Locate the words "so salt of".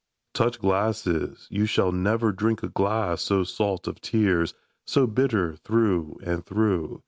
3.21-4.01